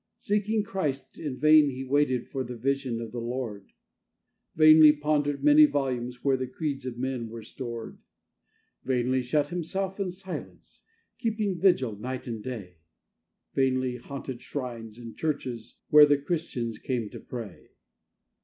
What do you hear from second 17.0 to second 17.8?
to pray.